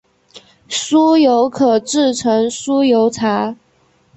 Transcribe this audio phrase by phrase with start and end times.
[0.67, 3.55] 酥油可制成酥油茶。